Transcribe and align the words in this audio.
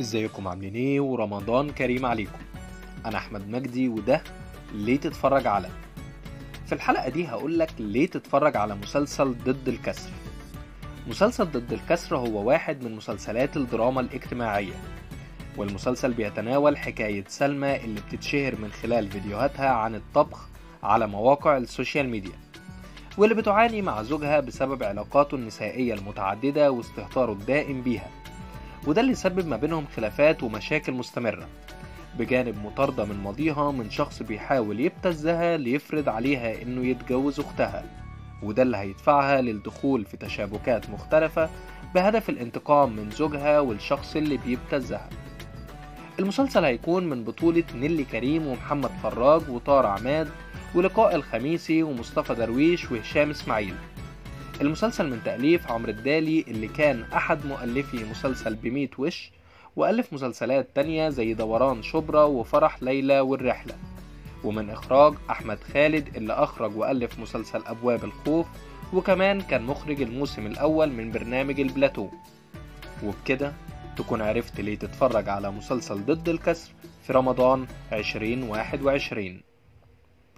ازيكم؟ 0.00 0.48
عاملين 0.48 0.74
إيه؟ 0.74 1.00
ورمضان 1.00 1.70
كريم 1.70 2.06
عليكم. 2.06 2.38
أنا 3.06 3.18
أحمد 3.18 3.48
مجدي 3.48 3.88
وده 3.88 4.22
ليه 4.74 4.96
تتفرج 4.96 5.46
على. 5.46 5.68
في 6.66 6.74
الحلقة 6.74 7.08
دي 7.08 7.26
هقولك 7.26 7.70
ليه 7.78 8.06
تتفرج 8.06 8.56
على 8.56 8.74
مسلسل 8.74 9.34
ضد 9.44 9.68
الكسر. 9.68 10.10
مسلسل 11.08 11.44
ضد 11.44 11.72
الكسر 11.72 12.16
هو 12.16 12.48
واحد 12.48 12.82
من 12.84 12.96
مسلسلات 12.96 13.56
الدراما 13.56 14.00
الاجتماعية. 14.00 14.74
والمسلسل 15.56 16.12
بيتناول 16.12 16.76
حكاية 16.76 17.24
سلمى 17.28 17.76
اللي 17.76 18.00
بتتشهر 18.00 18.56
من 18.56 18.70
خلال 18.72 19.08
فيديوهاتها 19.10 19.68
عن 19.68 19.94
الطبخ 19.94 20.48
على 20.82 21.06
مواقع 21.06 21.56
ال 21.56 21.63
social 21.63 22.08
media 22.08 22.32
واللي 23.18 23.34
بتعاني 23.34 23.82
مع 23.82 24.02
زوجها 24.02 24.40
بسبب 24.40 24.82
علاقاته 24.82 25.34
النسائية 25.34 25.94
المتعددة 25.94 26.70
واستهتاره 26.70 27.32
الدائم 27.32 27.82
بيها. 27.82 28.08
وده 28.86 29.00
اللي 29.00 29.14
سبب 29.14 29.46
ما 29.46 29.56
بينهم 29.56 29.84
خلافات 29.96 30.42
ومشاكل 30.42 30.92
مستمرة. 30.92 31.48
بجانب 32.18 32.64
مطاردة 32.64 33.04
من 33.04 33.16
ماضيها 33.16 33.70
من 33.72 33.90
شخص 33.90 34.22
بيحاول 34.22 34.80
يبتزها 34.80 35.56
ليفرض 35.56 36.08
عليها 36.08 36.62
إنه 36.62 36.86
يتجوز 36.86 37.40
أختها 37.40 37.84
وده 38.42 38.62
اللي 38.62 38.76
هيدفعها 38.76 39.40
للدخول 39.40 40.04
في 40.04 40.16
تشابكات 40.16 40.90
مختلفة 40.90 41.50
بهدف 41.94 42.28
الانتقام 42.28 42.96
من 42.96 43.10
زوجها 43.10 43.60
والشخص 43.60 44.16
اللي 44.16 44.36
بيبتزها. 44.36 45.08
المسلسل 46.18 46.64
هيكون 46.64 47.08
من 47.08 47.24
بطولة 47.24 47.64
نيلي 47.74 48.04
كريم 48.04 48.46
ومحمد 48.46 48.90
فراج 49.02 49.42
وطار 49.50 49.86
عماد 49.86 50.28
ولقاء 50.74 51.14
الخميسي 51.14 51.82
ومصطفى 51.82 52.34
درويش 52.34 52.90
وهشام 52.92 53.30
إسماعيل. 53.30 53.74
المسلسل 54.60 55.10
من 55.10 55.20
تأليف 55.24 55.70
عمرو 55.70 55.90
الدالي 55.90 56.44
اللي 56.48 56.68
كان 56.68 57.02
أحد 57.02 57.46
مؤلفي 57.46 58.04
مسلسل 58.04 58.54
بميت 58.54 59.00
وش 59.00 59.30
وألف 59.76 60.12
مسلسلات 60.12 60.68
تانية 60.74 61.08
زي 61.08 61.34
دوران 61.34 61.82
شبرا 61.82 62.24
وفرح 62.24 62.82
ليلى 62.82 63.20
والرحلة. 63.20 63.74
ومن 64.44 64.70
إخراج 64.70 65.14
أحمد 65.30 65.58
خالد 65.74 66.16
اللي 66.16 66.32
أخرج 66.32 66.76
وألف 66.76 67.18
مسلسل 67.18 67.62
أبواب 67.66 68.04
الخوف 68.04 68.46
وكمان 68.92 69.40
كان 69.40 69.62
مخرج 69.62 70.02
الموسم 70.02 70.46
الأول 70.46 70.92
من 70.92 71.10
برنامج 71.12 71.60
البلاتو. 71.60 72.08
وبكده 73.04 73.52
تكون 73.96 74.22
عرفت 74.22 74.60
ليه 74.60 74.78
تتفرج 74.78 75.28
على 75.28 75.50
مسلسل 75.50 76.04
ضد 76.06 76.28
الكسر 76.28 76.70
في 77.06 77.12
رمضان 77.12 77.66
2021 77.92 79.40